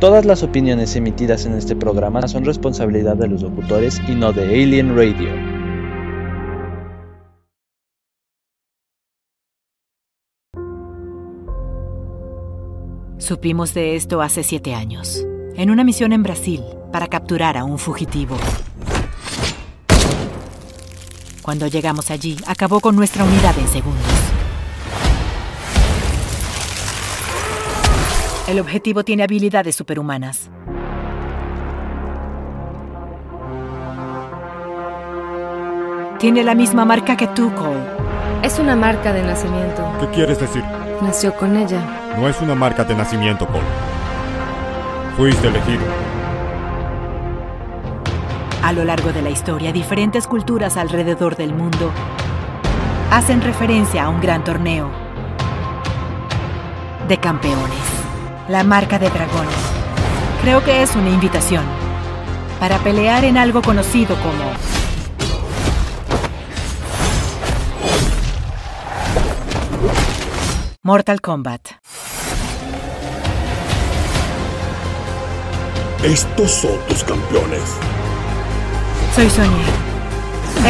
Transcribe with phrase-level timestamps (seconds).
[0.00, 4.44] Todas las opiniones emitidas en este programa son responsabilidad de los locutores y no de
[4.44, 5.30] Alien Radio.
[13.18, 15.26] Supimos de esto hace siete años,
[15.56, 16.62] en una misión en Brasil
[16.92, 18.36] para capturar a un fugitivo.
[21.42, 24.37] Cuando llegamos allí, acabó con nuestra unidad en segundos.
[28.48, 30.48] El objetivo tiene habilidades superhumanas.
[36.18, 37.78] Tiene la misma marca que tú, Cole.
[38.42, 39.86] Es una marca de nacimiento.
[40.00, 40.64] ¿Qué quieres decir?
[41.02, 42.14] Nació con ella.
[42.16, 43.60] No es una marca de nacimiento, Cole.
[45.18, 45.84] Fuiste elegido.
[48.62, 51.92] A lo largo de la historia, diferentes culturas alrededor del mundo
[53.10, 54.90] hacen referencia a un gran torneo
[57.06, 57.97] de campeones.
[58.48, 59.54] La marca de dragones.
[60.40, 61.62] Creo que es una invitación
[62.58, 64.50] para pelear en algo conocido como
[70.82, 71.60] Mortal Kombat.
[76.02, 77.76] Estos son tus campeones.
[79.14, 79.66] Soy Sonya.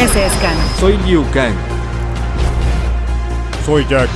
[0.02, 0.60] Ese es Kano.
[0.80, 1.54] Soy Liu Kang.
[3.64, 4.10] Soy Jax.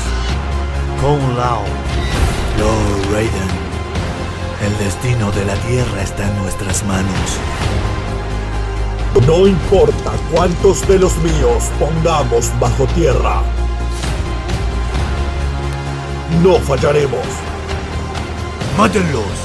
[1.00, 1.81] Kung Lao.
[2.58, 3.50] Lord Raiden.
[4.64, 7.38] El destino de la Tierra está en nuestras manos.
[9.26, 13.42] No importa cuántos de los míos pongamos bajo tierra.
[16.42, 17.26] No fallaremos.
[18.76, 19.41] ¡Mátenlos!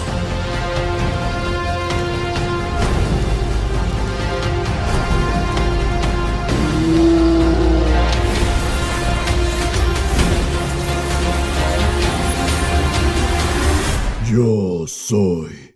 [15.07, 15.73] Soy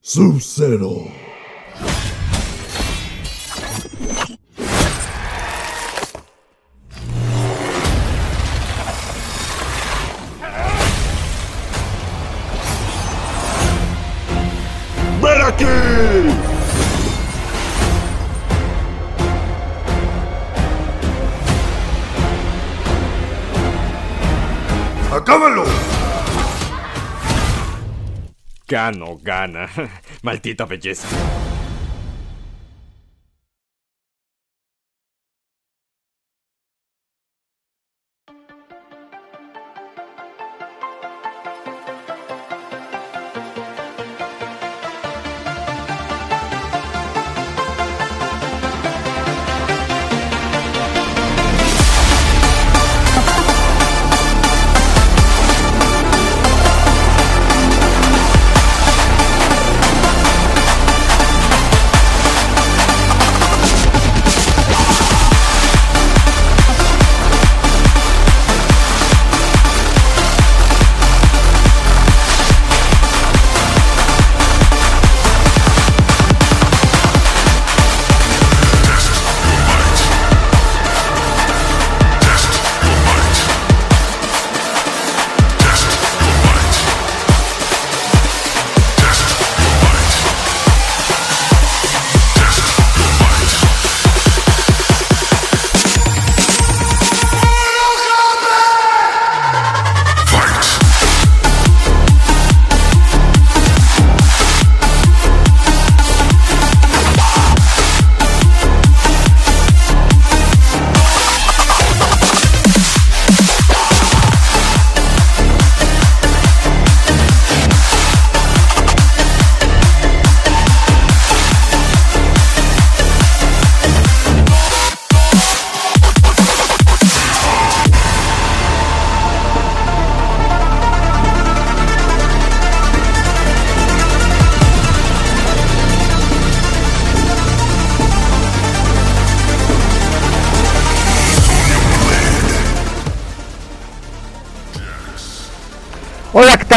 [0.00, 1.23] Sub-Zero.
[28.74, 29.70] Gano, gana.
[30.24, 31.43] Maldita belleza.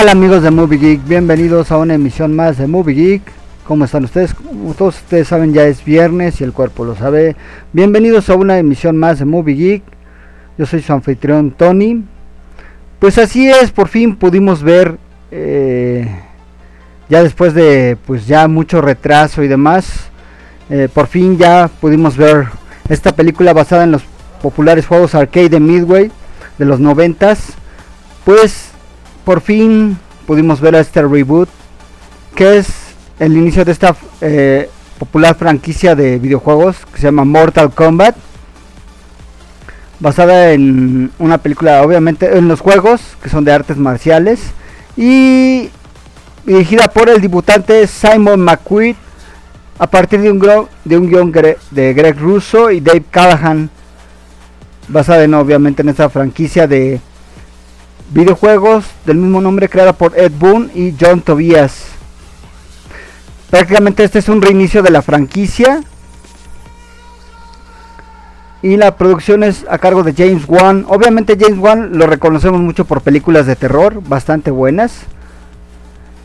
[0.08, 1.06] Hola, ¿qué tal amigos de Movie Geek?
[1.06, 3.22] Bienvenidos a una emisión más de Movie Geek.
[3.68, 4.34] ¿Cómo están ustedes?
[4.34, 7.36] Como todos ustedes saben, ya es viernes y el cuerpo lo sabe.
[7.74, 9.84] Bienvenidos a una emisión más de Movie Geek.
[10.58, 12.06] Yo soy su anfitrión Tony.
[13.00, 14.98] Pues así es, por fin pudimos ver,
[15.30, 16.10] eh,
[17.10, 20.10] ya después de pues ya mucho retraso y demás,
[20.70, 22.46] eh, por fin ya pudimos ver
[22.88, 24.04] esta película basada en los
[24.42, 26.12] populares juegos arcade de Midway
[26.58, 27.56] de los noventas.
[28.24, 28.72] Pues
[29.28, 31.50] por fin pudimos ver este reboot
[32.34, 32.70] que es
[33.20, 38.16] el inicio de esta eh, popular franquicia de videojuegos que se llama Mortal Kombat.
[40.00, 44.40] Basada en una película, obviamente, en los juegos que son de artes marciales.
[44.96, 45.72] Y
[46.46, 48.96] dirigida por el debutante Simon McQueen
[49.78, 50.40] a partir de un,
[50.86, 53.70] de un guion de Greg Russo y Dave Callahan.
[54.88, 57.02] Basada en, obviamente, en esta franquicia de
[58.12, 61.86] videojuegos del mismo nombre creada por Ed Boon y John Tobias.
[63.50, 65.82] Prácticamente este es un reinicio de la franquicia.
[68.62, 70.86] Y la producción es a cargo de James Wan.
[70.90, 75.04] Obviamente James Wan lo reconocemos mucho por películas de terror, bastante buenas.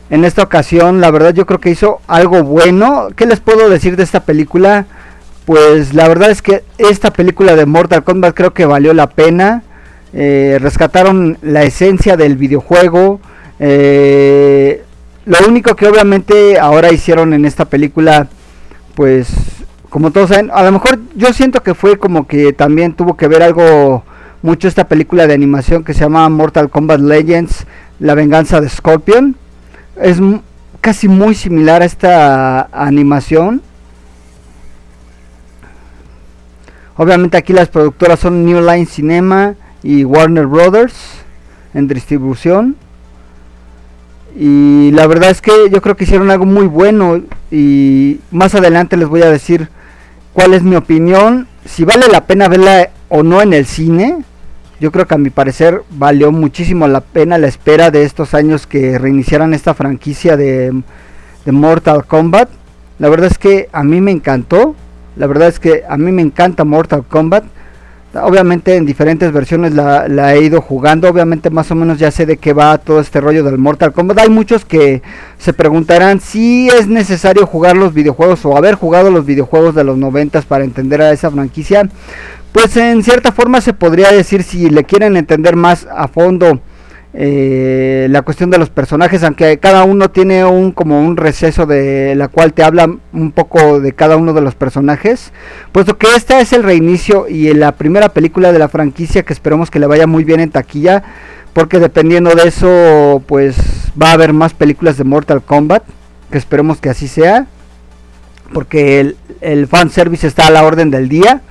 [0.09, 3.07] En esta ocasión, la verdad yo creo que hizo algo bueno.
[3.15, 4.85] ¿Qué les puedo decir de esta película?
[5.45, 9.63] Pues la verdad es que esta película de Mortal Kombat creo que valió la pena.
[10.13, 13.19] Eh, rescataron la esencia del videojuego.
[13.59, 14.83] Eh,
[15.25, 18.27] lo único que obviamente ahora hicieron en esta película,
[18.95, 19.29] pues
[19.89, 23.27] como todos saben, a lo mejor yo siento que fue como que también tuvo que
[23.27, 24.03] ver algo
[24.41, 27.65] mucho esta película de animación que se llama Mortal Kombat Legends,
[27.99, 29.35] La venganza de Scorpion.
[29.95, 30.17] Es
[30.81, 33.61] casi muy similar a esta animación.
[36.97, 40.95] Obviamente aquí las productoras son New Line Cinema y Warner Brothers
[41.73, 42.75] en distribución.
[44.35, 47.21] Y la verdad es que yo creo que hicieron algo muy bueno
[47.51, 49.69] y más adelante les voy a decir
[50.33, 54.23] cuál es mi opinión, si vale la pena verla o no en el cine.
[54.79, 58.67] Yo creo que a mi parecer valió muchísimo la pena la espera de estos años
[58.67, 60.81] que reiniciaran esta franquicia de,
[61.45, 62.49] Mortal Kombat.
[62.99, 64.75] La verdad es que a mí me encantó.
[65.15, 67.43] La verdad es que a mí me encanta Mortal Kombat.
[68.15, 71.09] Obviamente en diferentes versiones la, he ido jugando.
[71.09, 74.19] Obviamente más o menos ya sé de qué va todo este rollo del Mortal Kombat.
[74.19, 75.01] Hay muchos que
[75.37, 79.97] se preguntarán si es necesario jugar los videojuegos o haber jugado los videojuegos de los
[79.97, 81.89] 90 para entender a esa franquicia.
[82.51, 86.61] Pues en cierta forma se podría decir si le quieren entender más a fondo
[87.15, 92.15] eh, la cuestión de los personajes, aunque cada uno tiene un como un receso de
[92.15, 95.31] la cual te habla un poco de cada uno de los personajes,
[95.71, 99.69] puesto que esta es el reinicio y la primera película de la franquicia que esperemos
[99.69, 101.03] que le vaya muy bien en taquilla,
[101.53, 103.57] porque dependiendo de eso, pues
[104.01, 105.83] va a haber más películas de Mortal Kombat,
[106.31, 107.45] que esperemos que así sea,
[108.53, 111.41] porque el, el fan service está a la orden del día.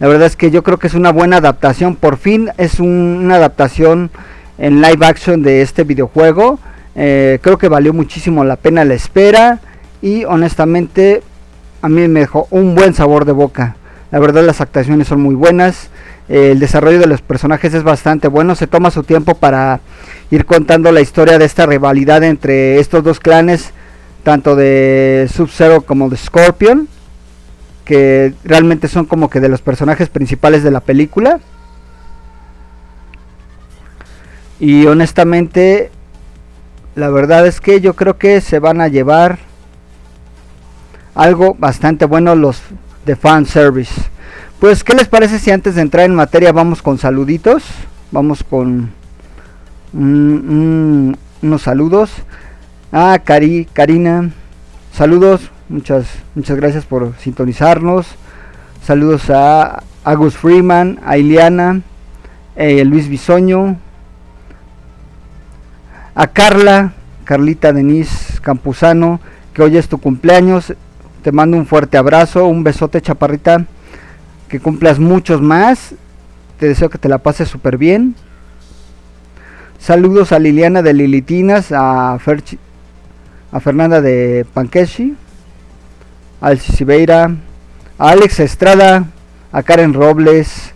[0.00, 3.36] La verdad es que yo creo que es una buena adaptación, por fin es una
[3.36, 4.10] adaptación
[4.62, 6.58] en live action de este videojuego.
[6.94, 9.60] Eh, creo que valió muchísimo la pena la espera
[10.00, 11.22] y honestamente
[11.82, 13.76] a mí me dejó un buen sabor de boca.
[14.12, 15.90] La verdad las actuaciones son muy buenas,
[16.28, 19.80] el desarrollo de los personajes es bastante bueno, se toma su tiempo para
[20.30, 23.72] ir contando la historia de esta rivalidad entre estos dos clanes,
[24.22, 26.86] tanto de Sub-Zero como de Scorpion,
[27.84, 31.40] que realmente son como que de los personajes principales de la película.
[34.62, 35.90] Y honestamente,
[36.94, 39.40] la verdad es que yo creo que se van a llevar
[41.16, 42.62] algo bastante bueno los
[43.04, 43.92] de fan service.
[44.60, 47.64] Pues, ¿qué les parece si antes de entrar en materia vamos con saluditos?
[48.12, 48.92] Vamos con
[49.92, 52.12] unos saludos.
[52.92, 54.30] Ah, Cari, Karina,
[54.92, 56.06] saludos, muchas,
[56.36, 58.06] muchas gracias por sintonizarnos.
[58.80, 61.80] Saludos a Agus Freeman, a Iliana,
[62.54, 63.76] eh, Luis Bisoño,
[66.14, 66.92] a Carla,
[67.24, 69.20] Carlita Denise Campuzano,
[69.54, 70.74] que hoy es tu cumpleaños.
[71.22, 73.66] Te mando un fuerte abrazo, un besote chaparrita,
[74.48, 75.94] que cumplas muchos más.
[76.58, 78.14] Te deseo que te la pases súper bien.
[79.78, 85.16] Saludos a Liliana de Lilitinas, a, a Fernanda de Panqueshi,
[86.40, 87.34] a Alci Sibeira,
[87.98, 89.06] a Alex Estrada,
[89.50, 90.72] a Karen Robles,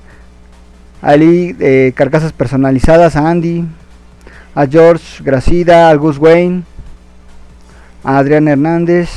[1.03, 3.65] a Ali de Carcasas Personalizadas, a Andy,
[4.57, 6.65] a George Gracida, a Gus Wayne,
[8.03, 9.11] a Adrián Hernández,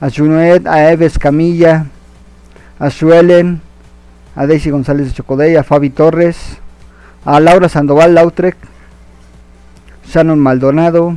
[0.00, 1.86] a Junuet, a Eves Camilla,
[2.78, 3.60] a Suelen,
[4.36, 6.58] a Daisy González de Chocodey, a Fabi Torres,
[7.24, 8.56] a Laura Sandoval Lautrec,
[10.06, 11.16] Shannon Maldonado,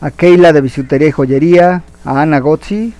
[0.00, 2.94] a Keila de Bisutería y Joyería, a Ana Gozzi,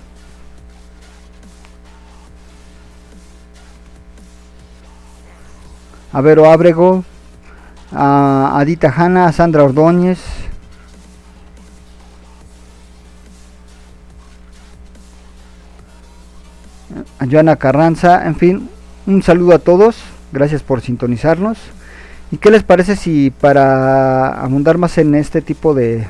[6.15, 7.03] a Vero Abrego,
[7.91, 10.17] a Adita Hanna, a Sandra Ordóñez,
[17.19, 18.69] a Joana Carranza, en fin,
[19.05, 19.97] un saludo a todos,
[20.31, 21.57] gracias por sintonizarnos.
[22.31, 26.07] ¿Y qué les parece si para abundar más en este tipo de,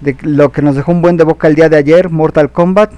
[0.00, 2.92] de lo que nos dejó un buen de boca el día de ayer, Mortal Kombat,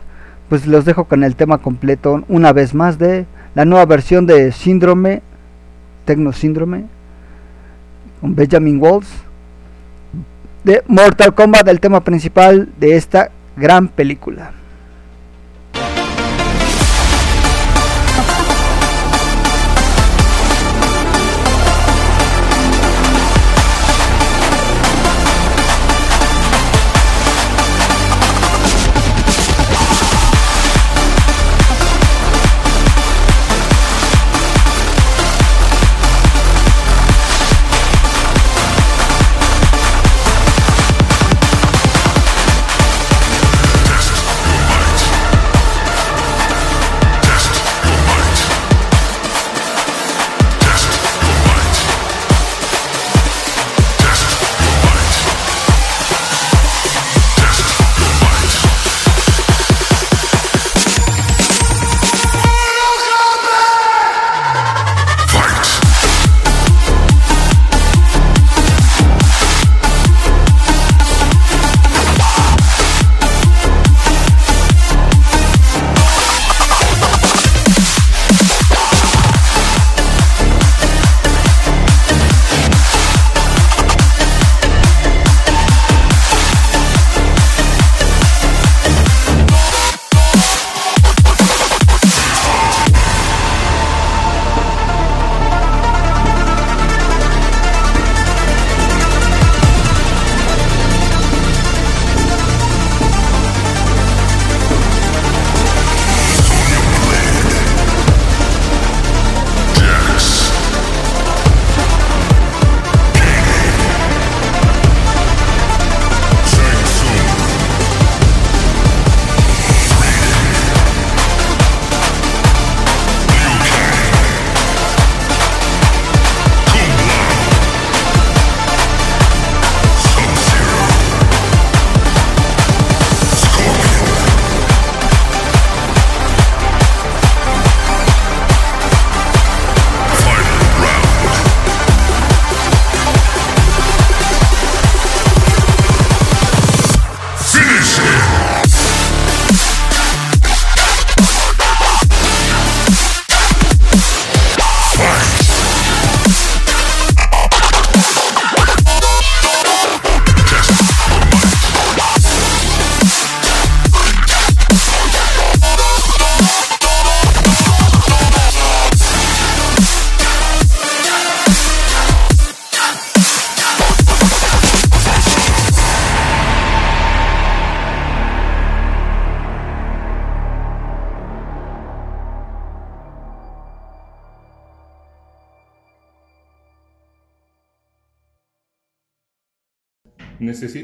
[0.48, 4.52] pues los dejo con el tema completo una vez más de la nueva versión de
[4.52, 5.22] Síndrome,
[6.10, 6.86] Tecno Síndrome,
[8.20, 9.06] con Benjamin Walls,
[10.64, 14.50] de Mortal Kombat, el tema principal de esta gran película.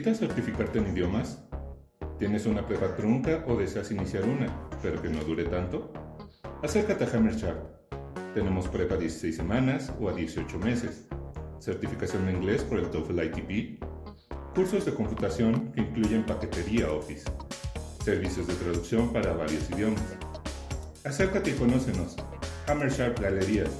[0.06, 1.42] ¿Necesitas certificarte en idiomas?
[2.16, 5.92] ¿Tienes una prueba trunca o deseas iniciar una, pero que no dure tanto?
[6.62, 7.58] Acércate a Hammer Sharp.
[8.32, 11.08] Tenemos prueba a 16 semanas o a 18 meses,
[11.58, 13.82] certificación en inglés por el TOEFL ITP,
[14.54, 17.24] cursos de computación que incluyen paquetería Office,
[18.04, 20.04] servicios de traducción para varios idiomas.
[21.02, 22.14] Acércate y conócenos.
[22.68, 23.70] Hammer Sharp Galerías.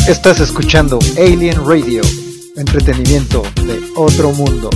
[0.08, 2.02] Estás escuchando Alien Radio,
[2.56, 4.68] entretenimiento de otro mundo.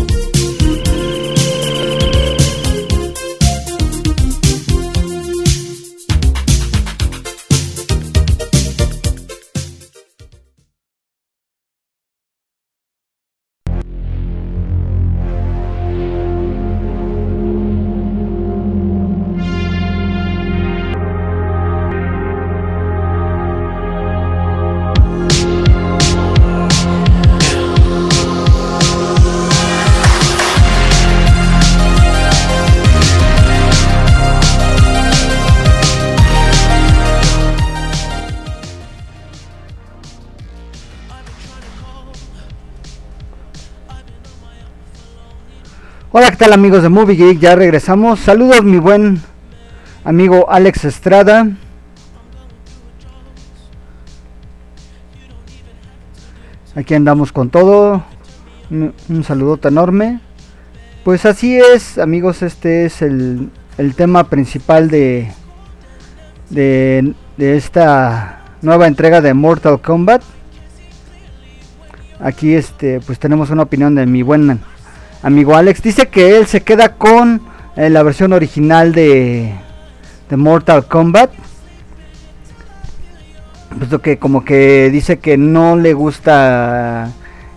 [46.36, 47.38] ¿qué tal amigos de Movie Geek?
[47.38, 48.20] Ya regresamos.
[48.20, 49.22] Saludos mi buen
[50.04, 51.48] amigo Alex Estrada.
[56.74, 58.04] Aquí andamos con todo.
[58.68, 60.20] Un, un saludote enorme.
[61.04, 65.32] Pues así es, amigos, este es el, el tema principal de,
[66.50, 70.22] de, de esta nueva entrega de Mortal Kombat.
[72.20, 74.60] Aquí este pues tenemos una opinión de mi buen
[75.26, 75.82] amigo Alex.
[75.82, 77.42] Dice que él se queda con
[77.74, 79.52] eh, la versión original de,
[80.30, 81.30] Mortal Kombat.
[83.76, 87.10] Puesto que como que dice que no le gusta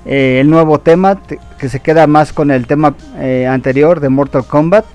[0.05, 1.21] eh, el nuevo tema,
[1.59, 4.85] que se queda más con el tema eh, anterior de Mortal Kombat.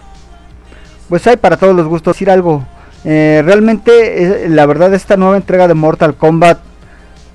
[1.09, 2.66] Pues hay para todos los gustos decir algo.
[3.04, 6.59] Realmente, la verdad, esta nueva entrega de Mortal Kombat,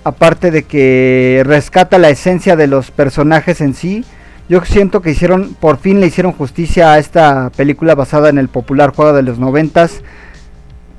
[0.03, 4.03] aparte de que rescata la esencia de los personajes en sí,
[4.49, 8.49] yo siento que hicieron, por fin le hicieron justicia a esta película basada en el
[8.49, 10.01] popular juego de los noventas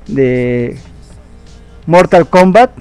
[0.07, 0.77] de
[1.85, 2.71] Mortal Kombat,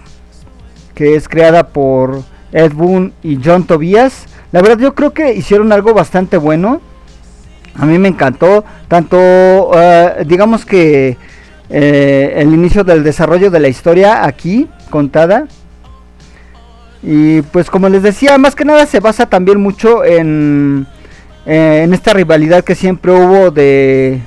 [0.94, 2.22] que es creada por
[2.52, 4.26] Ed Boon y John Tobias.
[4.52, 6.80] La verdad yo creo que hicieron algo bastante bueno.
[7.74, 8.64] A mí me encantó.
[8.86, 9.16] Tanto,
[9.70, 11.16] uh, digamos que
[11.68, 15.46] eh, el inicio del desarrollo de la historia aquí contada.
[17.02, 20.86] Y pues como les decía, más que nada se basa también mucho en,
[21.46, 24.20] eh, en esta rivalidad que siempre hubo de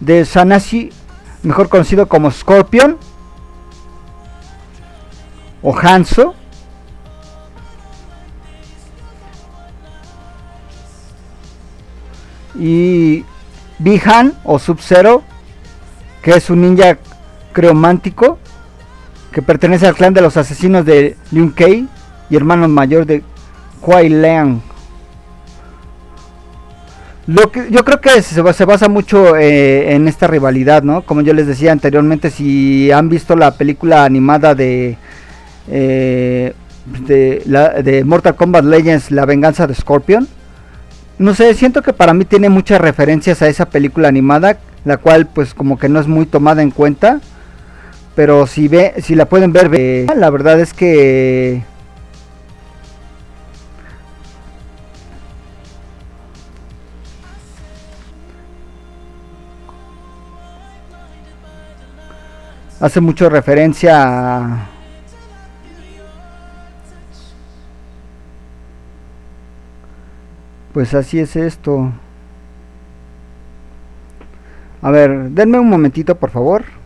[0.00, 0.90] de Sanashi,
[1.42, 2.98] mejor conocido como Scorpion
[5.62, 6.34] o Hanzo.
[12.60, 13.24] Y
[13.78, 15.22] Bihan o Sub-Zero,
[16.22, 16.98] que es un ninja
[17.52, 18.38] creomántico
[19.32, 21.86] que pertenece al clan de los asesinos de Liu Kei
[22.30, 23.22] y hermano mayor de
[23.80, 24.60] Kuai Leang.
[27.26, 31.02] Lo que, yo creo que se, basa mucho eh, en esta rivalidad, ¿no?
[31.02, 34.96] Como yo les decía anteriormente, si han visto la película animada de,
[35.68, 36.54] eh,
[37.06, 40.26] de, de Mortal Kombat Legends, La venganza de Scorpion,
[41.18, 45.26] no sé, siento que para mí tiene muchas referencias a esa película animada, la cual
[45.26, 47.20] pues como que no es muy tomada en cuenta.
[48.18, 51.62] Pero si ve, si la pueden ver, ve, la verdad es que
[62.80, 64.66] hace mucho referencia a
[70.74, 71.92] Pues así es esto.
[74.82, 76.77] A ver, denme un momentito, por favor.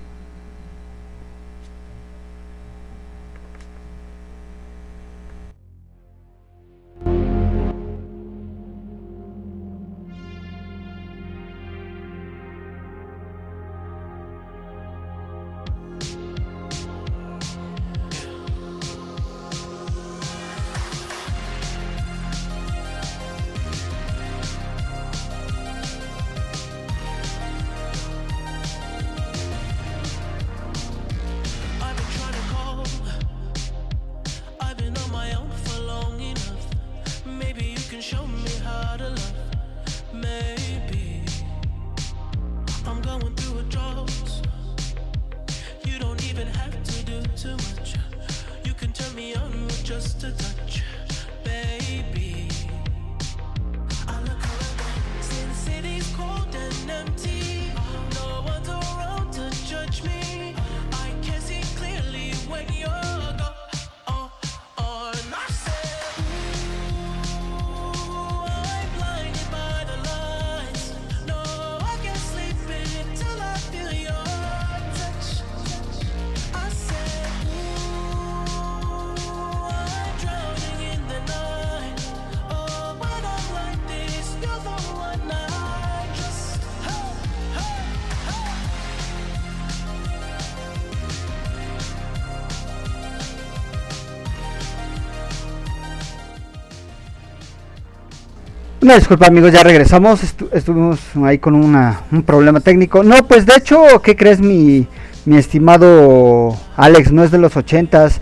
[98.83, 103.05] Una disculpa amigos, ya regresamos, Estu estuvimos ahí con una, un problema técnico.
[103.05, 104.89] No, pues de hecho, ¿qué crees mi,
[105.25, 107.13] estimado Alex?
[107.13, 108.21] No es de los ochentas.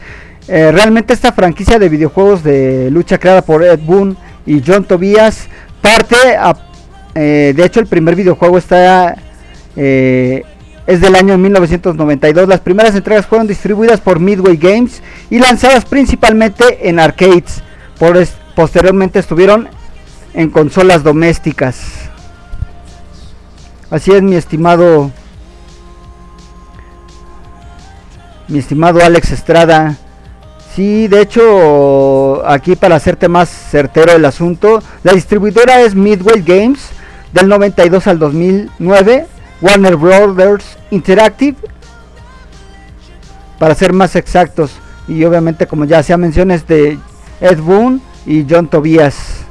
[0.48, 5.48] Eh, realmente esta franquicia de videojuegos de lucha creada por Ed Boon y John Tobias
[5.80, 6.16] parte
[7.14, 9.16] eh, de hecho el primer videojuego está
[9.76, 10.42] eh,
[10.86, 16.88] es del año 1992 las primeras entregas fueron distribuidas por Midway Games y lanzadas principalmente
[16.88, 17.62] en arcades
[17.98, 18.18] por
[18.56, 19.68] posteriormente estuvieron
[20.34, 21.80] en consolas domésticas.
[23.90, 25.10] Así es, mi estimado
[28.50, 29.96] mi estimado Alex Estrada.
[30.74, 36.80] Sí, de hecho, aquí para hacerte más certero el asunto, la distribuidora es Midway Games
[37.32, 39.26] del 92 al 2009,
[39.60, 41.56] Warner Brothers Interactive,
[43.58, 44.72] para ser más exactos,
[45.06, 46.98] y obviamente como ya se ha mencionado es de
[47.40, 49.44] Ed Boon y John Tobias,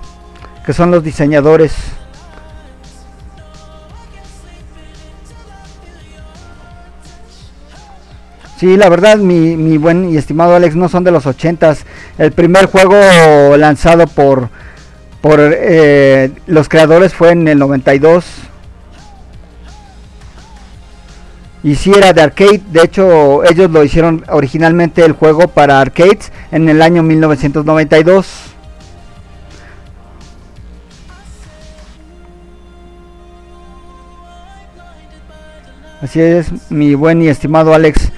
[0.69, 1.73] que son los diseñadores.
[8.60, 11.75] Sí, la verdad, mi, mi, buen y estimado Alex, no son de los 80
[12.19, 14.49] El primer juego lanzado por,
[15.21, 18.23] por eh, los creadores fue en el 92.
[21.63, 26.32] Y si era de arcade, de hecho ellos lo hicieron originalmente el juego para arcades
[26.51, 28.48] en el año 1992.
[36.01, 38.12] Así es, mi buen y estimado Alex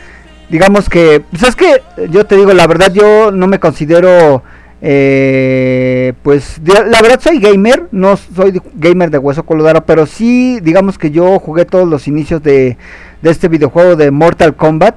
[0.52, 4.44] digamos que, pues es que yo te digo, la verdad yo no me considero,
[4.82, 10.98] eh, pues la verdad soy gamer, no soy gamer de hueso colorado, pero sí, digamos
[10.98, 12.78] que yo jugué todos los inicios de,
[13.22, 14.96] de este videojuego de Mortal Kombat.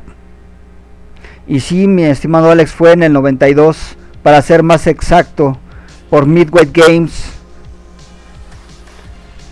[1.47, 5.57] Y sí, mi estimado Alex fue en el 92, para ser más exacto,
[6.11, 7.27] por Midway Games,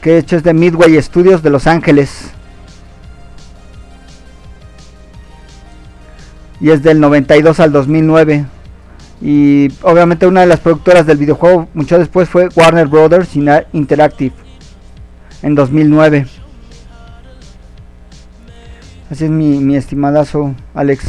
[0.01, 2.33] que de hecho es de Midway Studios de Los Ángeles.
[6.63, 8.47] Y es del 92 al 2009.
[9.21, 13.31] Y obviamente una de las productoras del videojuego mucho después fue Warner Brothers
[13.73, 14.33] Interactive
[15.43, 16.27] en 2009.
[19.11, 21.05] Así es mi, mi estimadazo Alex.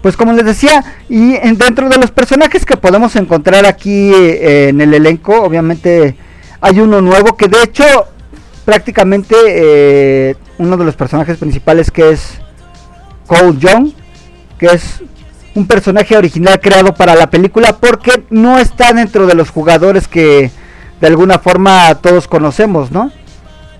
[0.00, 4.80] Pues como les decía, y dentro de los personajes que podemos encontrar aquí eh, en
[4.80, 6.16] el elenco, obviamente
[6.60, 7.84] hay uno nuevo que de hecho
[8.64, 12.38] prácticamente eh, uno de los personajes principales que es
[13.26, 13.92] Cole Young,
[14.58, 15.02] que es
[15.54, 20.50] un personaje original creado para la película porque no está dentro de los jugadores que
[21.00, 23.10] de alguna forma todos conocemos, ¿no?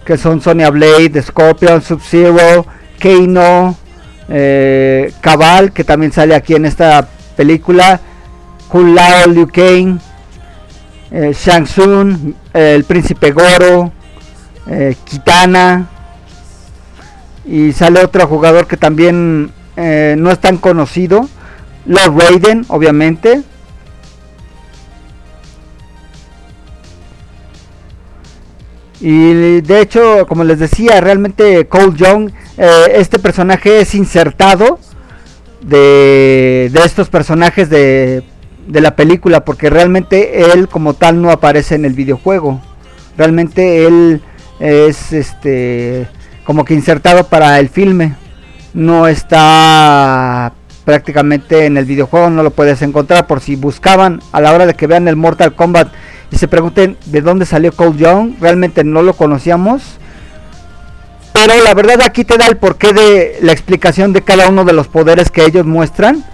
[0.05, 2.66] Que son Sonya Blade, Scorpion, Sub-Zero,
[2.99, 3.77] Kano,
[4.29, 8.01] eh, Cabal, que también sale aquí en esta película,
[8.69, 10.01] Kun Lao, Liu Kang,
[11.11, 13.93] eh, Shang Tsung, el príncipe Goro,
[14.70, 15.88] eh, Kitana.
[17.44, 21.28] Y sale otro jugador que también eh, no es tan conocido.
[21.87, 23.42] Lord Raiden, obviamente.
[29.00, 34.78] Y de hecho, como les decía, realmente Cole Young, eh, este personaje es insertado
[35.62, 38.22] de, de estos personajes de,
[38.68, 42.61] de, la película, porque realmente él como tal no aparece en el videojuego.
[43.16, 44.20] Realmente él
[44.61, 46.07] es este
[46.44, 48.14] como que insertado para el filme.
[48.75, 50.53] No está
[50.85, 53.27] prácticamente en el videojuego, no lo puedes encontrar.
[53.27, 55.92] Por si buscaban a la hora de que vean el Mortal Kombat
[56.31, 59.83] y se pregunten de dónde salió Cole Young, realmente no lo conocíamos.
[61.33, 64.73] Pero la verdad aquí te da el porqué de la explicación de cada uno de
[64.73, 66.25] los poderes que ellos muestran.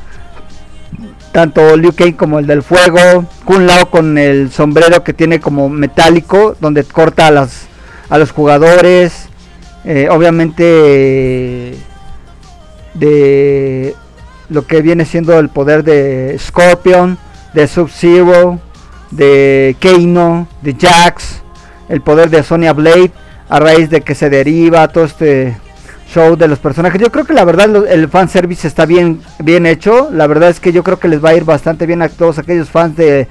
[1.33, 5.69] Tanto Liu Kang como el del fuego, Kun Lao con el sombrero que tiene como
[5.69, 7.67] metálico, donde corta las
[8.09, 9.29] a los jugadores,
[9.85, 11.77] eh, obviamente
[12.95, 13.95] de
[14.49, 17.19] lo que viene siendo el poder de Scorpion,
[17.53, 18.61] de Sub-Zero,
[19.11, 21.43] de Kano, de Jax,
[21.89, 23.13] el poder de Sonya Blade,
[23.49, 25.57] a raíz de que se deriva todo este
[26.09, 27.01] show de los personajes.
[27.01, 30.09] Yo creo que la verdad el fanservice está bien, bien hecho.
[30.13, 32.39] La verdad es que yo creo que les va a ir bastante bien a todos
[32.39, 33.29] aquellos fans de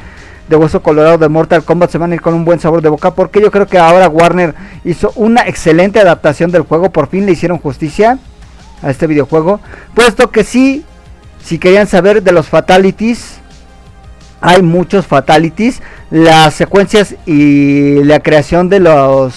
[0.47, 2.89] de Hueso Colorado de Mortal Kombat se van a ir con un buen sabor de
[2.89, 4.53] boca porque yo creo que ahora Warner
[4.83, 8.19] hizo una excelente adaptación del juego, por fin le hicieron justicia
[8.81, 9.59] a este videojuego,
[9.93, 10.85] puesto que sí,
[11.43, 13.39] si querían saber de los fatalities,
[14.41, 15.81] hay muchos fatalities,
[16.11, 19.35] las secuencias y la creación de los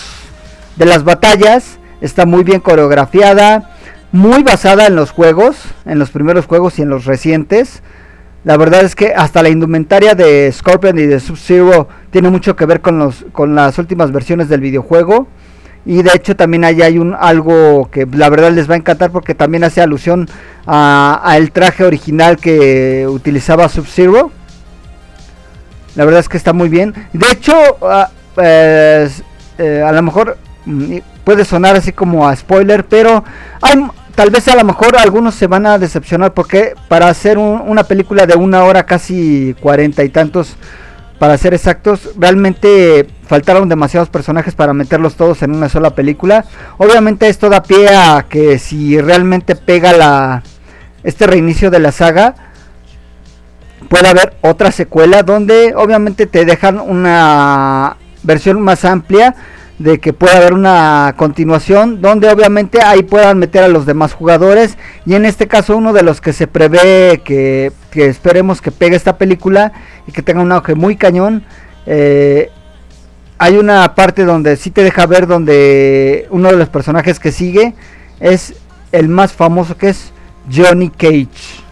[0.77, 3.71] de las batallas está muy bien coreografiada,
[4.13, 7.83] muy basada en los juegos, en los primeros juegos y en los recientes.
[8.45, 12.67] La verdad es que hasta la indumentaria de Scorpion y de Sub-Zero tiene mucho que
[12.67, 15.27] ver con, los, con las últimas versiones del videojuego.
[15.85, 19.11] Y de hecho también ahí hay un algo que la verdad les va a encantar
[19.11, 20.29] porque también hace alusión
[20.67, 24.31] a, el traje original que utilizaba Sub-Zero.
[25.97, 26.95] La verdad es que está muy bien.
[27.13, 29.25] De hecho, ah, pues,
[29.59, 33.25] eh, a lo mejor mm, puede sonar así como a spoiler, pero
[33.61, 33.85] hay,
[34.19, 38.27] tal vez a lo mejor algunos se van a decepcionar porque para hacer una película
[38.27, 40.57] de una hora casi cuarenta y tantos,
[41.21, 46.45] para ser exactos, realmente faltaron demasiados personajes para meterlos todos en una sola película.
[46.79, 50.43] Obviamente esto da pie a que si realmente pega la
[51.05, 52.35] este reinicio de la saga,
[53.89, 59.37] puede haber otra secuela donde obviamente te dejan una versión más amplia
[59.79, 64.77] de que pueda haber una continuación donde obviamente ahí puedan meter a los demás jugadores.
[65.07, 69.19] Y en este caso uno de los que se prevé que, esperemos que pegue esta
[69.19, 69.73] película
[70.07, 71.43] y que tenga un auge muy cañón
[71.87, 72.51] eh,
[73.39, 77.75] hay una parte donde sí te deja ver donde uno de los personajes que sigue
[78.21, 78.55] es
[78.93, 80.13] el más famoso que es
[80.53, 81.63] Johnny Cage.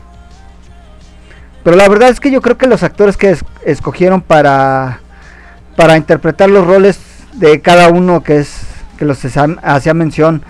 [1.64, 5.00] Pero la verdad es que yo creo que los actores que escogieron para
[5.76, 6.98] para interpretar los roles
[7.36, 8.62] de cada uno que es
[8.98, 9.20] que los
[9.62, 10.42] hacía mención.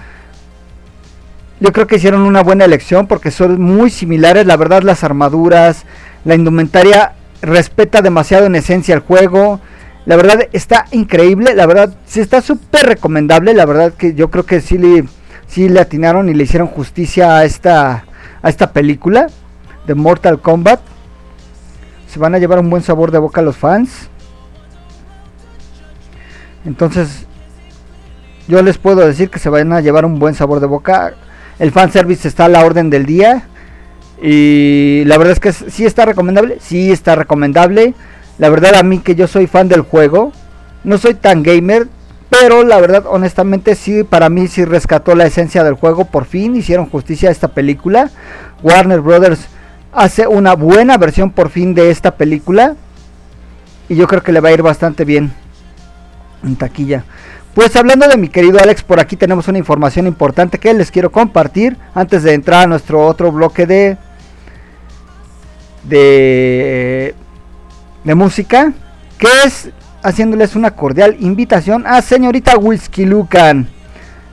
[1.58, 5.84] Yo creo que hicieron una buena elección porque son muy similares, la verdad las armaduras,
[6.24, 9.60] la indumentaria respeta demasiado en esencia el juego.
[10.04, 14.46] La verdad está increíble, la verdad sí está súper recomendable, la verdad que yo creo
[14.46, 15.04] que sí le,
[15.48, 18.04] sí le atinaron y le hicieron justicia a esta,
[18.42, 19.26] a esta película
[19.86, 20.80] de Mortal Kombat.
[22.08, 24.08] Se van a llevar un buen sabor de boca a los fans.
[26.66, 27.26] Entonces,
[28.48, 31.14] yo les puedo decir que se van a llevar un buen sabor de boca.
[31.58, 33.44] El fanservice está a la orden del día.
[34.20, 36.58] Y la verdad es que sí está recomendable.
[36.60, 37.94] Sí está recomendable.
[38.38, 40.32] La verdad a mí que yo soy fan del juego.
[40.84, 41.86] No soy tan gamer.
[42.28, 46.04] Pero la verdad honestamente sí para mí sí rescató la esencia del juego.
[46.06, 48.10] Por fin hicieron justicia a esta película.
[48.62, 49.46] Warner Brothers
[49.92, 52.74] hace una buena versión por fin de esta película.
[53.88, 55.32] Y yo creo que le va a ir bastante bien
[56.46, 57.04] en taquilla.
[57.54, 61.10] Pues hablando de mi querido Alex, por aquí tenemos una información importante que les quiero
[61.10, 63.96] compartir antes de entrar a nuestro otro bloque de
[65.84, 67.14] de,
[68.04, 68.72] de música,
[69.18, 69.70] que es
[70.02, 73.68] haciéndoles una cordial invitación a señorita Whisky Lucan.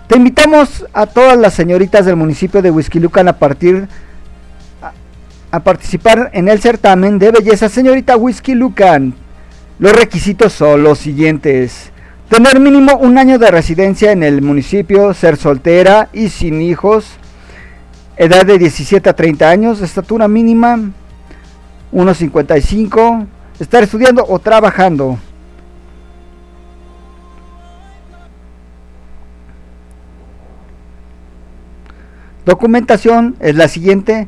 [0.08, 3.88] Te invitamos a todas las señoritas del municipio de Whisky Lucan a partir
[5.49, 9.13] a participar en el certamen de belleza señorita Whisky Lucan.
[9.80, 11.93] Los requisitos son los siguientes
[12.34, 17.06] Tener mínimo un año de residencia en el municipio, ser soltera y sin hijos,
[18.17, 20.80] edad de 17 a 30 años, estatura mínima
[21.91, 23.28] 1,55,
[23.60, 25.19] estar estudiando o trabajando.
[32.48, 34.28] Documentación es la siguiente.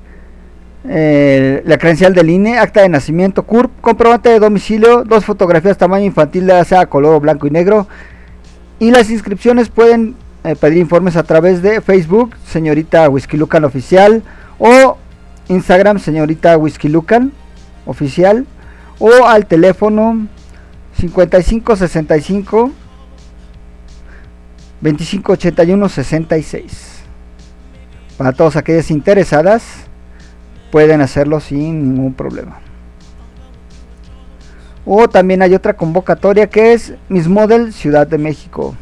[0.87, 6.05] Eh, la credencial del INE, acta de nacimiento, CURP, comprobante de domicilio, dos fotografías tamaño
[6.05, 7.87] infantil, ya sea color blanco y negro.
[8.77, 14.21] Y las inscripciones pueden eh, pedir informes a través de Facebook, señorita Whisky Lucan oficial,
[14.59, 14.97] o
[15.47, 17.31] Instagram, señorita Whisky Lucan
[17.87, 18.45] oficial,
[18.99, 20.27] o al teléfono
[20.99, 22.71] 5565
[24.81, 26.95] 2581 66.
[28.17, 29.84] Para todas aquellas interesadas
[30.75, 32.59] pueden hacerlo sin ningún problema.
[34.85, 38.75] O también hay otra convocatoria que es Miss Model Ciudad de México.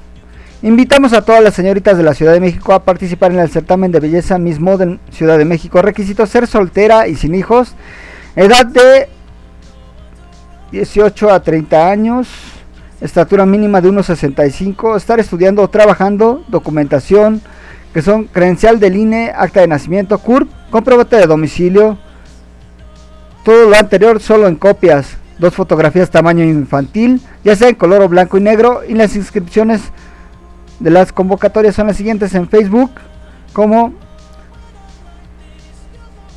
[0.64, 3.92] Invitamos a todas las señoritas de la Ciudad de México a participar en el certamen
[3.92, 5.84] de belleza Miss Model Ciudad de México.
[5.84, 7.76] Requisito ser soltera y sin hijos.
[8.36, 9.08] Edad de
[10.72, 12.28] 18 a 30 años.
[13.02, 14.98] Estatura mínima de 1,65.
[14.98, 16.44] Estar estudiando o trabajando.
[16.48, 17.44] Documentación
[17.94, 22.00] que son credencial del INE, acta de nacimiento, CURP, comprobante de domicilio.
[23.46, 25.18] Todo lo anterior solo en copias.
[25.38, 28.82] Dos fotografías tamaño infantil, ya sea en color o blanco y negro.
[28.88, 29.82] Y las inscripciones
[30.80, 32.90] de las convocatorias son las siguientes en Facebook,
[33.54, 33.94] como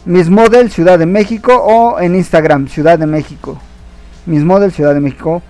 [0.05, 3.59] Miss Model Ciudad de México o en Instagram Ciudad de México.
[4.27, 5.43] Miss Model Ciudad de México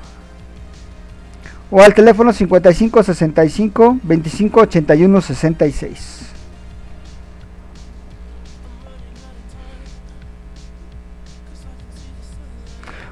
[1.73, 6.26] o al teléfono 55 65 25 81 66.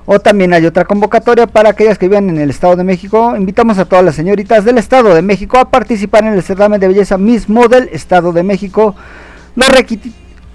[0.06, 3.34] O también hay otra convocatoria para aquellas que vivan en el Estado de México.
[3.36, 6.88] Invitamos a todas las señoritas del Estado de México a participar en el certamen de
[6.88, 8.94] belleza Miss Model Estado de México.
[9.56, 9.68] Los,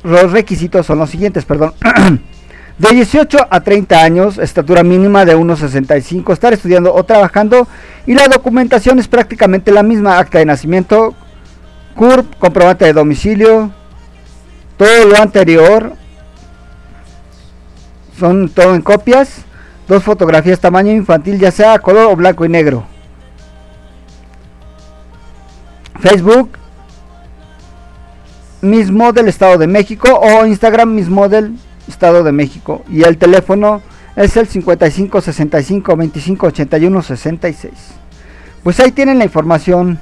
[0.04, 1.74] los requisitos son los siguientes, perdón.
[2.80, 7.68] De 18 a 30 años, estatura mínima de 1,65, estar estudiando o trabajando
[8.08, 11.14] y la documentación es prácticamente la misma, acta de nacimiento,
[11.96, 13.74] CURP, comprobante de domicilio,
[14.78, 15.92] todo lo anterior
[18.20, 19.46] son todo en copias,
[19.88, 22.84] dos fotografías tamaño infantil, ya sea color o blanco y negro.
[26.00, 26.52] Facebook,
[28.62, 31.56] Miss Model Estado de México o Instagram Miss Model
[31.88, 32.84] Estado de México.
[32.90, 33.82] Y el teléfono
[34.16, 37.74] es el 55 65 25 81 66.
[38.64, 40.00] Pues ahí tienen la información.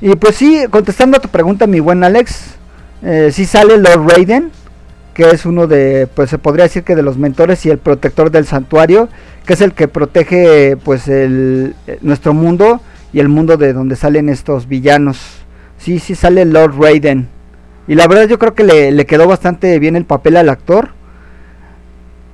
[0.00, 2.56] Y pues sí, contestando a tu pregunta, mi buen Alex,
[3.02, 4.50] eh, sí sale Lord Raiden,
[5.14, 8.30] que es uno de, pues se podría decir que de los mentores y el protector
[8.30, 9.08] del santuario,
[9.46, 12.82] que es el que protege pues el, eh, nuestro mundo
[13.14, 15.18] y el mundo de donde salen estos villanos.
[15.78, 17.28] Sí, sí sale Lord Raiden.
[17.88, 20.90] Y la verdad yo creo que le, le quedó bastante bien el papel al actor.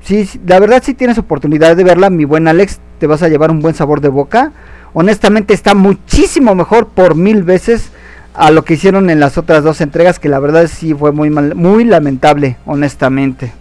[0.00, 3.28] Sí, sí, la verdad si tienes oportunidad de verla, mi buen Alex, te vas a
[3.28, 4.50] llevar un buen sabor de boca.
[4.94, 7.90] Honestamente está muchísimo mejor por mil veces
[8.34, 11.30] a lo que hicieron en las otras dos entregas, que la verdad sí fue muy
[11.30, 13.52] mal, muy lamentable, honestamente.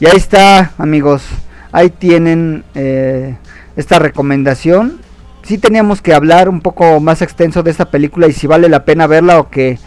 [0.00, 1.22] Y ahí está, amigos,
[1.70, 3.36] ahí tienen eh,
[3.76, 5.00] esta recomendación.
[5.42, 8.84] Sí teníamos que hablar un poco más extenso de esta película y si vale la
[8.84, 9.78] pena verla o que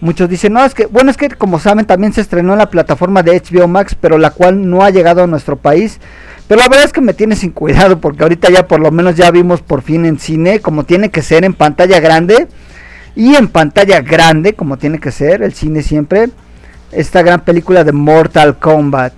[0.00, 2.70] muchos dicen, no, es que, bueno, es que como saben también se estrenó en la
[2.70, 6.00] plataforma de HBO Max, pero la cual no ha llegado a nuestro país.
[6.48, 9.16] Pero la verdad es que me tiene sin cuidado porque ahorita ya por lo menos
[9.16, 12.48] ya vimos por fin en cine como tiene que ser en pantalla grande
[13.14, 16.30] y en pantalla grande, como tiene que ser, el cine siempre,
[16.90, 19.12] esta gran película de Mortal Kombat.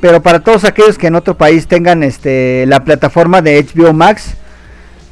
[0.00, 4.34] Pero para todos aquellos que en otro país tengan este la plataforma de HBO Max,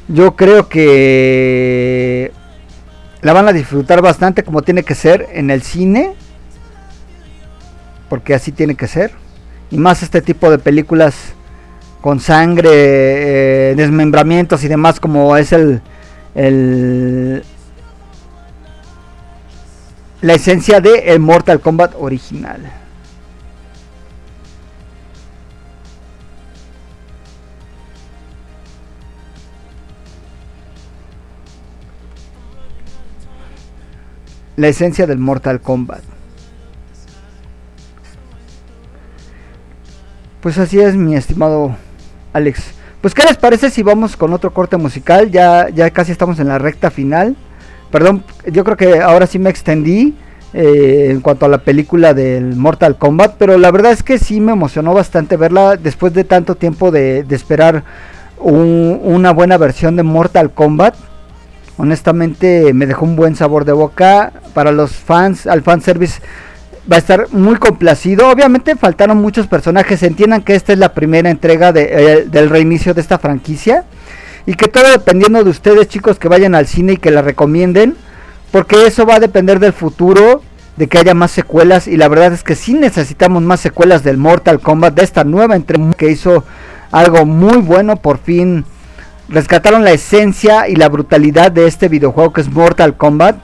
[0.07, 2.31] yo creo que
[3.21, 6.13] la van a disfrutar bastante como tiene que ser en el cine,
[8.09, 9.11] porque así tiene que ser.
[9.71, 11.33] Y más este tipo de películas
[12.01, 15.81] con sangre, eh, desmembramientos y demás, como es el,
[16.35, 17.43] el
[20.21, 22.71] la esencia de el Mortal Kombat original.
[34.55, 36.16] La esencia del Mortal Kombat.
[40.47, 41.75] Pues así es, mi estimado
[42.31, 42.71] Alex.
[43.01, 46.47] Pues qué les parece si vamos con otro corte musical, ya, ya casi estamos en
[46.47, 47.35] la recta final.
[47.91, 50.15] Perdón, yo creo que ahora sí me extendí
[50.53, 54.39] eh, en cuanto a la película del Mortal Kombat, pero la verdad es que sí
[54.39, 57.83] me emocionó bastante verla después de tanto tiempo de, esperar
[58.37, 60.95] una buena versión de Mortal Kombat.
[61.75, 66.21] Honestamente me dejó un buen sabor de boca para los fans, al fanservice
[66.91, 68.29] va a estar muy complacido.
[68.29, 70.03] Obviamente faltaron muchos personajes.
[70.03, 73.85] Entiendan que esta es la primera entrega eh, del reinicio de esta franquicia.
[74.45, 77.95] Y que todo dependiendo de ustedes, chicos, que vayan al cine y que la recomienden.
[78.51, 80.41] Porque eso va a depender del futuro.
[80.77, 81.87] De que haya más secuelas.
[81.87, 84.93] Y la verdad es que sí necesitamos más secuelas del Mortal Kombat.
[84.93, 86.45] De esta nueva entrega que hizo
[86.91, 87.97] algo muy bueno.
[87.97, 88.63] Por fin
[89.27, 93.35] rescataron la esencia y la brutalidad de este videojuego que es Mortal Kombat.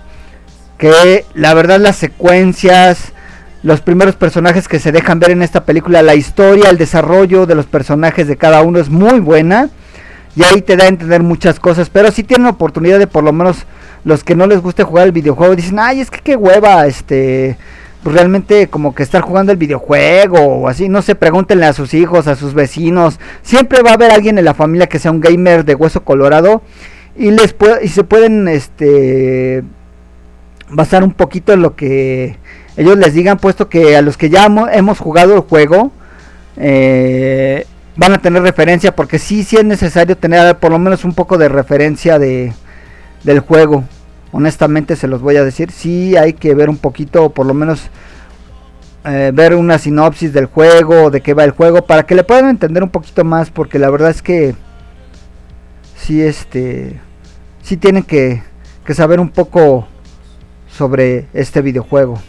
[0.78, 3.14] Que la verdad las secuencias
[3.64, 7.56] los primeros personajes que se dejan ver en esta película, la historia, el desarrollo de
[7.56, 9.70] los personajes de cada uno es muy buena.
[10.36, 11.90] Y ahí te da a entender muchas cosas.
[11.90, 13.66] Pero si tienen oportunidad de por lo menos
[14.04, 17.58] los que no les guste jugar el videojuego, dicen, ay, es que qué hueva, este,
[18.04, 21.94] pues realmente como que estar jugando el videojuego o así, no sé, pregúntenle a sus
[21.94, 23.20] hijos, a sus vecinos.
[23.44, 26.62] Siempre va a haber alguien en la familia que sea un gamer de hueso colorado
[27.16, 29.64] y les puede, y se pueden este
[30.70, 32.38] basar un poquito en lo que
[32.76, 35.92] ellos les digan, puesto que a los que ya hemos jugado el juego,
[36.58, 41.14] eh, van a tener referencia, porque sí, sí es necesario tener por lo menos un
[41.14, 42.54] poco de referencia de,
[43.24, 43.84] del juego.
[44.32, 47.90] Honestamente se los voy a decir, sí hay que ver un poquito, por lo menos
[49.06, 52.50] eh, ver una sinopsis del juego, de qué va el juego, para que le puedan
[52.50, 54.56] entender un poquito más, porque la verdad es que
[55.96, 57.00] sí, este,
[57.62, 58.42] sí tienen que,
[58.84, 59.88] que saber un poco
[60.68, 62.20] sobre este videojuego.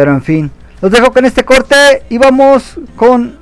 [0.00, 1.76] Pero en fin, los dejo con este corte
[2.08, 3.36] y vamos con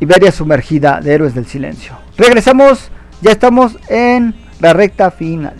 [0.00, 1.96] Iberia sumergida de Héroes del Silencio.
[2.16, 2.90] Regresamos,
[3.22, 5.54] ya estamos en la recta final.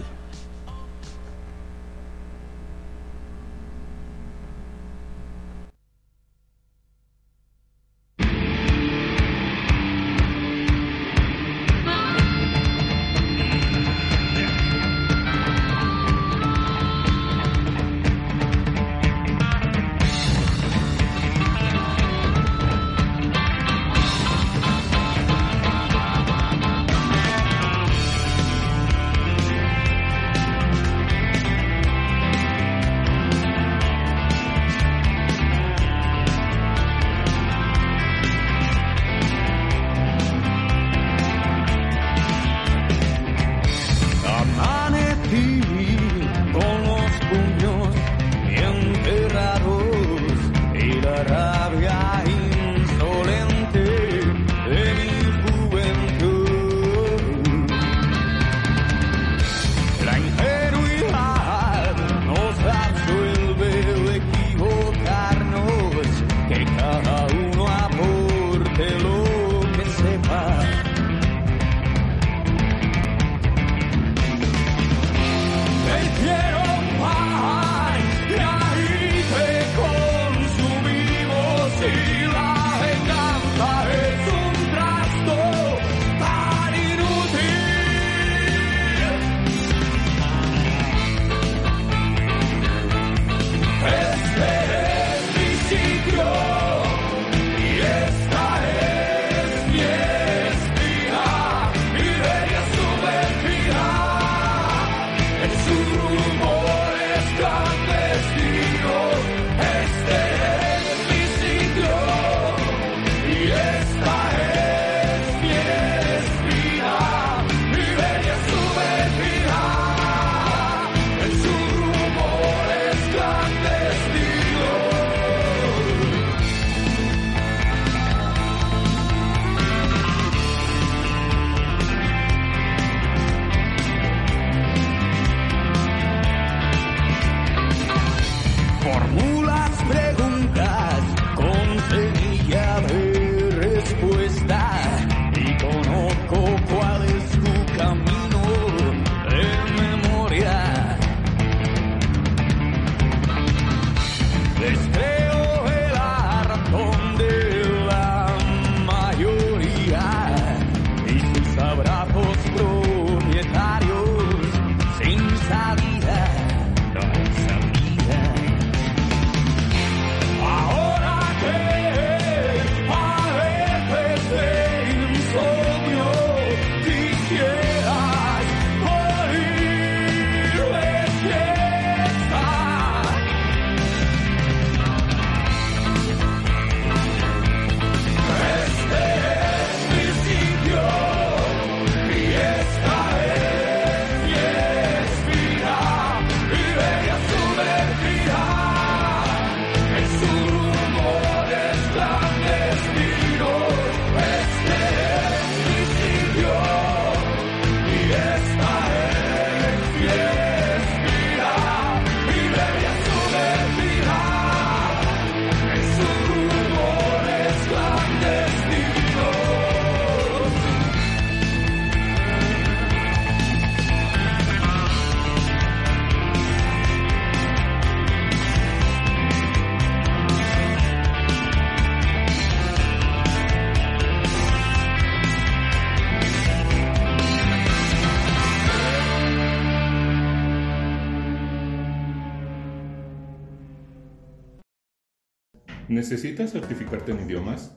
[246.08, 247.72] ¿Necesitas certificarte en idiomas?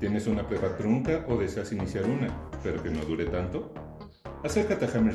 [0.00, 3.72] ¿Tienes una prepa trunca o deseas iniciar una, pero que no dure tanto?
[4.42, 5.14] Acércate a Hammer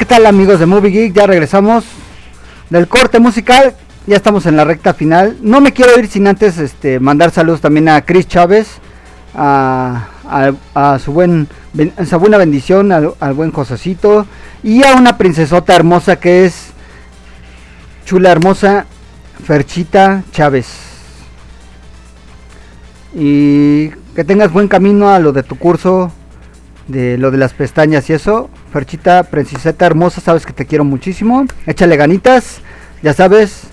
[0.01, 1.13] ¿Qué tal amigos de Movie Geek?
[1.13, 1.85] Ya regresamos
[2.71, 3.77] del corte musical.
[4.07, 5.37] Ya estamos en la recta final.
[5.43, 8.79] No me quiero ir sin antes este, mandar saludos también a Chris Chávez,
[9.35, 10.07] a,
[11.05, 11.49] su, buen,
[11.99, 14.27] a buena bendición, al, buen Josecito
[14.63, 16.71] y a una princesota hermosa que es
[18.07, 18.87] chula hermosa,
[19.45, 20.67] Ferchita Chávez.
[23.15, 26.11] Y que tengas buen camino a lo de tu curso,
[26.89, 28.49] de lo de las pestañas y eso.
[28.71, 31.45] Ferchita, princeseta hermosa, sabes que te quiero muchísimo.
[31.67, 32.61] Échale ganitas,
[33.03, 33.65] ya sabes,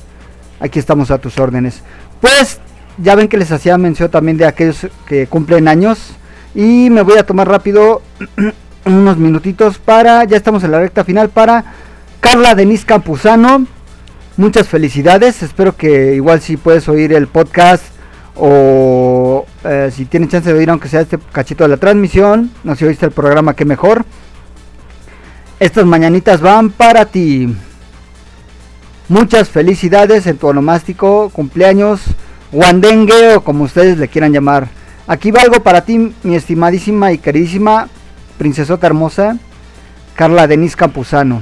[0.60, 1.84] aquí estamos a tus órdenes.
[2.20, 2.60] Pues
[2.98, 6.14] ya ven que les hacía mención también de aquellos que cumplen años.
[6.56, 8.02] Y me voy a tomar rápido
[8.86, 11.64] unos minutitos para, ya estamos en la recta final, para
[12.20, 13.68] Carla Denise Campuzano.
[14.38, 17.84] Muchas felicidades, espero que igual si puedes oír el podcast
[18.36, 22.76] o eh, si tienes chance de oír aunque sea este cachito de la transmisión, no
[22.76, 24.06] si oíste el programa, que mejor.
[25.60, 27.56] Estas mañanitas van para ti.
[29.10, 32.02] Muchas felicidades en tu onomástico, cumpleaños,
[32.52, 34.68] guandengue o como ustedes le quieran llamar.
[35.08, 37.88] Aquí va algo para ti, mi estimadísima y queridísima
[38.38, 39.38] princesota hermosa,
[40.14, 41.42] Carla Denise Campuzano.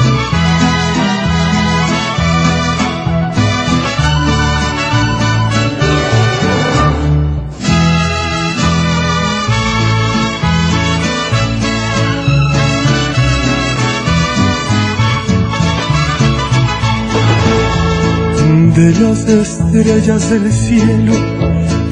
[18.81, 21.13] De las estrellas del cielo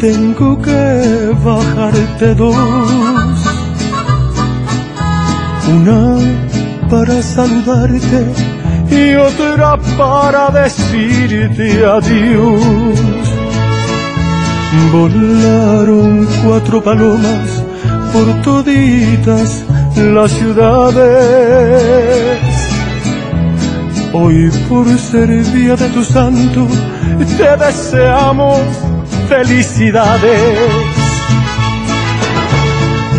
[0.01, 2.55] tengo que bajarte dos.
[5.71, 6.17] Una
[6.89, 8.33] para saludarte
[8.89, 13.27] y otra para decirte adiós.
[14.91, 17.63] Volaron cuatro palomas
[18.11, 19.63] por toditas
[19.95, 22.28] las ciudades
[24.11, 26.67] Hoy por ser día de tu santo,
[27.37, 28.59] te deseamos
[29.27, 30.59] felicidades.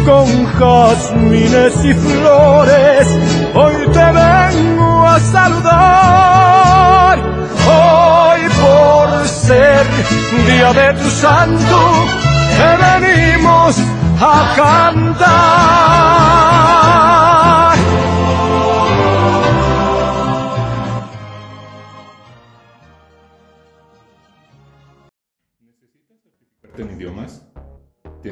[0.05, 3.07] Con jazmines y flores,
[3.55, 7.21] hoy te vengo a saludar.
[7.69, 9.87] Hoy por ser
[10.45, 12.09] día de tu santo,
[12.59, 12.77] te
[13.07, 13.77] venimos
[14.21, 16.60] a cantar.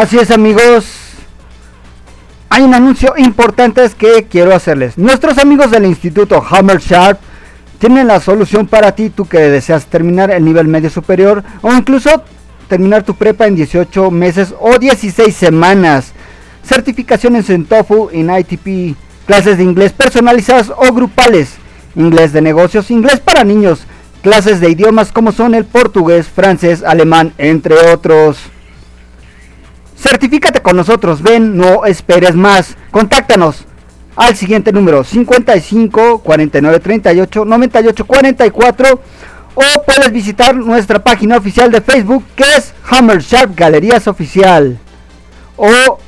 [0.00, 0.86] Así es amigos,
[2.48, 4.96] hay un anuncio importante que quiero hacerles.
[4.96, 7.20] Nuestros amigos del Instituto Hammer Sharp
[7.78, 12.08] tienen la solución para ti, tú que deseas terminar el nivel medio superior o incluso
[12.66, 16.14] terminar tu prepa en 18 meses o 16 semanas.
[16.64, 18.96] Certificaciones en TOEFL, en ITP,
[19.26, 21.56] clases de inglés personalizadas o grupales,
[21.94, 23.80] inglés de negocios, inglés para niños,
[24.22, 28.38] clases de idiomas como son el portugués, francés, alemán, entre otros.
[30.00, 32.76] Certifícate con nosotros, ven, no esperes más.
[32.90, 33.66] Contáctanos
[34.16, 39.02] al siguiente número 55 49 38 98 44
[39.54, 44.78] o puedes visitar nuestra página oficial de Facebook que es Hammer Sharp Galerías Oficial
[45.56, 45.98] o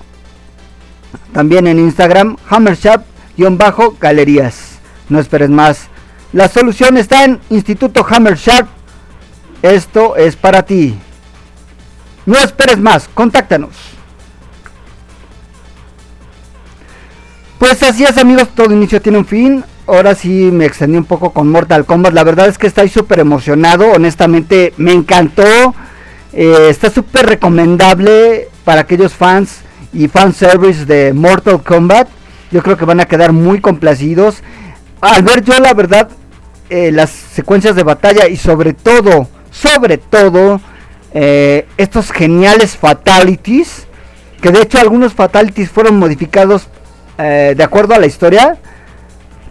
[1.32, 4.78] también en Instagram Hammer Sharp-Galerías.
[5.08, 5.88] No esperes más.
[6.32, 8.68] La solución está en Instituto Hammer Sharp.
[9.62, 10.96] Esto es para ti.
[12.26, 13.74] No esperes más, contáctanos.
[17.58, 19.64] Pues así es amigos, todo inicio tiene un fin.
[19.86, 22.12] Ahora sí me extendí un poco con Mortal Kombat.
[22.12, 23.90] La verdad es que estoy súper emocionado.
[23.92, 25.74] Honestamente me encantó.
[26.32, 29.60] Eh, está súper recomendable para aquellos fans
[29.92, 32.08] y fanservice de Mortal Kombat.
[32.50, 34.42] Yo creo que van a quedar muy complacidos.
[35.00, 36.08] Al ver yo la verdad
[36.68, 40.60] eh, las secuencias de batalla y sobre todo, sobre todo,
[41.14, 43.86] eh, estos geniales fatalities.
[44.40, 46.68] Que de hecho algunos fatalities fueron modificados
[47.18, 48.56] eh, de acuerdo a la historia.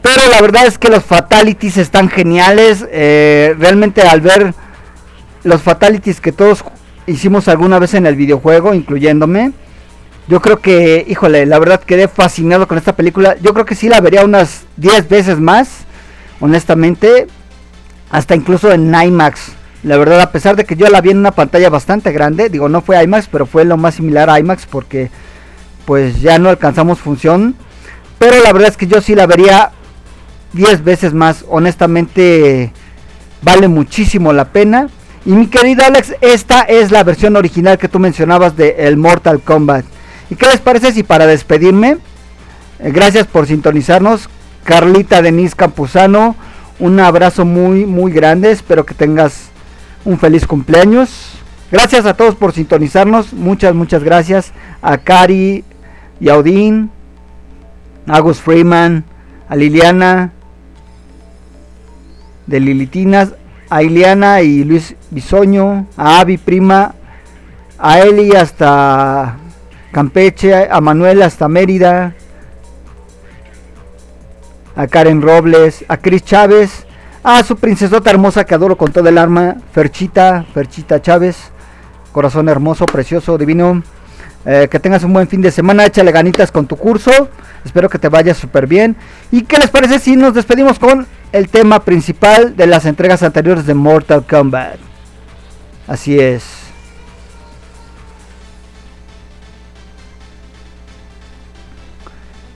[0.01, 2.86] Pero la verdad es que los fatalities están geniales.
[2.91, 4.53] Eh, realmente al ver
[5.43, 6.64] los fatalities que todos
[7.07, 9.53] hicimos alguna vez en el videojuego, incluyéndome.
[10.28, 13.36] Yo creo que, híjole, la verdad quedé fascinado con esta película.
[13.41, 15.86] Yo creo que sí la vería unas 10 veces más,
[16.39, 17.28] honestamente.
[18.09, 19.53] Hasta incluso en IMAX.
[19.84, 22.70] La verdad, a pesar de que yo la vi en una pantalla bastante grande, digo,
[22.70, 25.10] no fue IMAX, pero fue lo más similar a IMAX porque
[25.86, 27.56] pues ya no alcanzamos función.
[28.20, 29.72] Pero la verdad es que yo sí la vería
[30.54, 31.46] 10 veces más.
[31.50, 32.72] Honestamente,
[33.42, 34.90] vale muchísimo la pena.
[35.26, 39.42] Y mi querido Alex, esta es la versión original que tú mencionabas de el Mortal
[39.42, 39.86] Kombat.
[40.30, 41.98] ¿Y qué les parece si para despedirme,
[42.80, 44.30] eh, gracias por sintonizarnos,
[44.64, 46.36] Carlita Denise Campuzano,
[46.80, 49.51] un abrazo muy, muy grande, espero que tengas
[50.06, 51.34] un feliz cumpleaños.
[51.72, 54.52] Gracias a todos por sintonizarnos, muchas, muchas gracias.
[54.82, 55.64] A Cari,
[56.22, 56.91] y a Odín,
[58.08, 59.04] a Agus Freeman,
[59.49, 60.32] a Liliana
[62.45, 63.34] de Lilitinas,
[63.70, 66.93] a Iliana y Luis Bisoño, a Avi Prima,
[67.80, 69.38] a Eli hasta
[69.91, 72.14] Campeche, a Manuel hasta Mérida,
[74.76, 76.86] a Karen Robles, a Cris Chávez,
[77.24, 81.52] a su princesota hermosa que adoro con todo el alma, Ferchita, Ferchita Chávez,
[82.12, 83.84] corazón hermoso, precioso, divino.
[84.44, 87.30] Eh, que tengas un buen fin de semana, échale ganitas con tu curso.
[87.64, 88.96] Espero que te vaya súper bien.
[89.32, 93.68] ¿Y qué les parece si nos despedimos con el tema principal de las entregas anteriores
[93.68, 94.78] de Mortal Kombat?
[95.88, 96.44] Así es.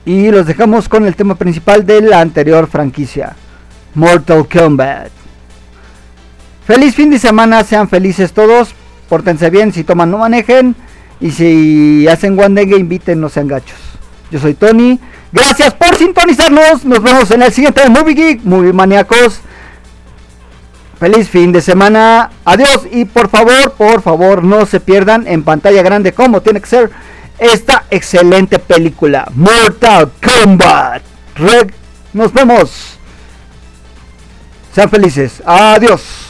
[0.04, 3.34] Y los dejamos con el tema principal de la anterior franquicia,
[3.96, 5.10] Mortal Kombat.
[6.66, 8.74] Feliz fin de semana, sean felices todos,
[9.08, 10.76] pórtense bien, si toman no manejen.
[11.20, 13.78] Y si hacen guandengue, inviten, no sean gachos.
[14.30, 15.00] Yo soy Tony.
[15.32, 16.84] Gracias por sintonizarnos.
[16.84, 19.40] Nos vemos en el siguiente Movie Geek, Movie Maníacos.
[20.98, 22.30] Feliz fin de semana.
[22.44, 22.86] Adiós.
[22.90, 26.90] Y por favor, por favor, no se pierdan en pantalla grande como tiene que ser
[27.38, 31.02] esta excelente película, Mortal Kombat.
[31.36, 31.72] Reg,
[32.12, 32.95] nos vemos.
[34.76, 35.40] Sean felices.
[35.46, 36.25] Adiós.